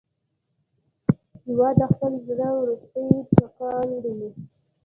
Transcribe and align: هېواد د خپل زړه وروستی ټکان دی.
هېواد 1.45 1.75
د 1.79 1.81
خپل 1.93 2.11
زړه 2.27 2.47
وروستی 2.59 3.07
ټکان 3.35 3.87
دی. 4.03 4.13